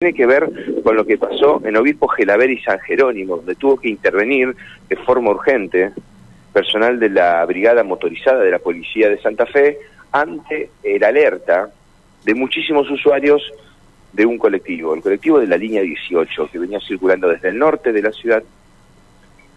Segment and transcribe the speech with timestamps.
[0.00, 0.48] tiene que ver
[0.84, 4.54] con lo que pasó en Obispo Gelaber y San Jerónimo, donde tuvo que intervenir
[4.88, 5.90] de forma urgente
[6.52, 9.76] personal de la Brigada Motorizada de la Policía de Santa Fe
[10.12, 11.70] ante el alerta
[12.24, 13.42] de muchísimos usuarios
[14.12, 17.92] de un colectivo, el colectivo de la línea 18, que venía circulando desde el norte
[17.92, 18.44] de la ciudad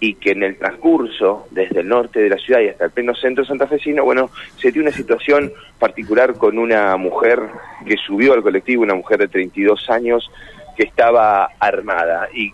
[0.03, 3.13] y que en el transcurso, desde el norte de la ciudad y hasta el pleno
[3.13, 7.39] centro santafesino, bueno, se dio una situación particular con una mujer
[7.85, 10.31] que subió al colectivo, una mujer de 32 años
[10.75, 12.51] que estaba armada y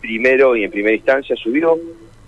[0.00, 1.78] primero y en primera instancia subió,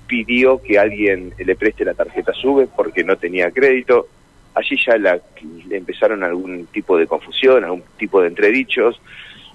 [0.06, 4.08] pidió que alguien le preste la tarjeta SUBE porque no tenía crédito.
[4.54, 5.18] Allí ya la,
[5.70, 9.00] empezaron algún tipo de confusión, algún tipo de entredichos.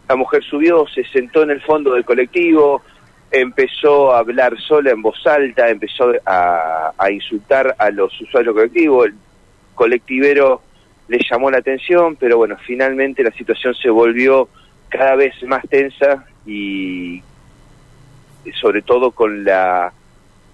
[0.09, 2.81] La mujer subió, se sentó en el fondo del colectivo,
[3.31, 9.15] empezó a hablar sola en voz alta, empezó a, insultar a los usuarios colectivos, el
[9.73, 10.61] colectivero
[11.07, 14.49] le llamó la atención, pero bueno, finalmente la situación se volvió
[14.89, 17.21] cada vez más tensa y
[18.53, 19.91] sobre todo con la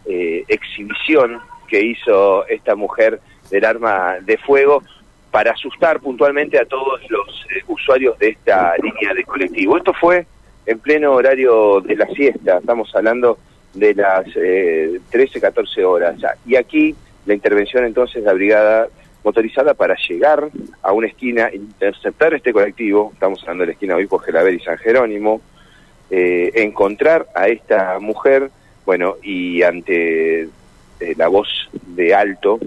[0.05, 3.19] eh, exhibición que hizo esta mujer
[3.49, 4.83] del arma de fuego
[5.29, 9.77] para asustar puntualmente a todos los eh, usuarios de esta línea de colectivo.
[9.77, 10.25] Esto fue
[10.65, 13.37] en pleno horario de la siesta, estamos hablando
[13.73, 16.15] de las eh, 13, 14 horas.
[16.45, 16.95] Y aquí
[17.25, 18.87] la intervención entonces de la brigada
[19.23, 20.49] motorizada para llegar
[20.81, 24.77] a una esquina, interceptar este colectivo, estamos hablando de la esquina Obispo Gelaber y San
[24.77, 25.41] Jerónimo,
[26.09, 28.49] eh, encontrar a esta mujer,
[28.85, 30.49] bueno, y ante eh,
[31.15, 32.59] la voz de alto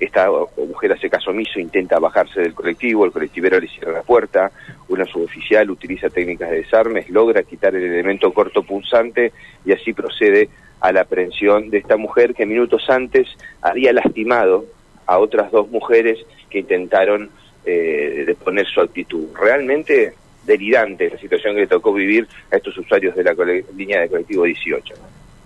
[0.00, 4.50] esta mujer hace caso omiso, intenta bajarse del colectivo, el colectivero le cierra la puerta,
[4.88, 9.32] una suboficial utiliza técnicas de desarmes, logra quitar el elemento cortopunzante
[9.64, 10.48] y así procede
[10.80, 13.28] a la aprehensión de esta mujer que minutos antes
[13.62, 14.66] había lastimado
[15.06, 16.18] a otras dos mujeres
[16.50, 17.30] que intentaron
[17.64, 19.28] eh, deponer su actitud.
[19.34, 20.14] Realmente
[20.46, 23.34] delirante la situación que le tocó vivir a estos usuarios de la
[23.74, 24.94] línea de colectivo 18.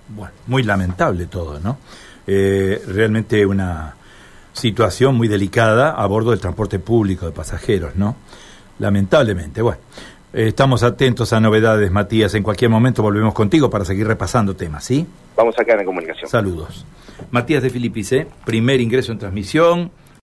[0.08, 1.78] Bueno, muy lamentable todo, ¿no?
[2.26, 3.94] Eh, realmente una
[4.52, 8.16] situación muy delicada a bordo del transporte público de pasajeros, ¿no?
[8.78, 9.80] Lamentablemente, bueno.
[10.30, 12.34] Estamos atentos a novedades, Matías.
[12.34, 15.06] En cualquier momento volvemos contigo para seguir repasando temas, ¿sí?
[15.34, 16.28] Vamos a quedar en comunicación.
[16.28, 16.84] Saludos.
[17.30, 19.90] Matías de Filipice, primer ingreso en transmisión.